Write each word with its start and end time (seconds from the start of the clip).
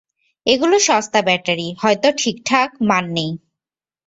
এগুলো 0.45 0.75
সস্তা 0.79 1.19
ব্যাটারি, 1.21 1.67
হয়তো 1.81 2.07
ঠিকঠাক 2.17 2.69
মান 2.89 3.05
নেই। 3.11 3.31